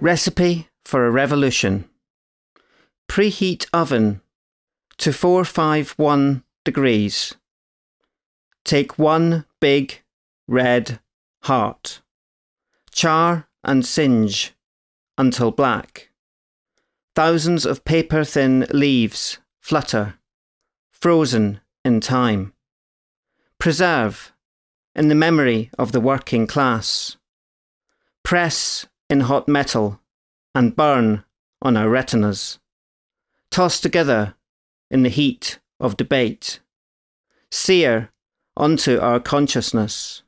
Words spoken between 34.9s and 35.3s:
in the